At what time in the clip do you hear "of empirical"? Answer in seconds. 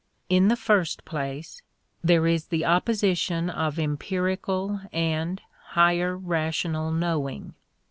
3.51-4.81